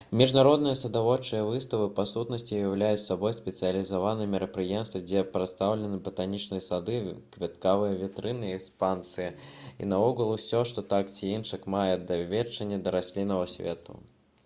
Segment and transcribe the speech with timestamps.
[0.19, 6.97] міжнародныя садаводчыя выставы па сутнасці ўяўляюць сабой спецыялізаваныя мерапрыемствы дзе прадстаўлены батанічныя сады
[7.37, 13.45] кветкавыя вітрыны і экспазіцыі і наогул усё што так ці інакш мае дачыненне да расліннага
[13.55, 13.99] свету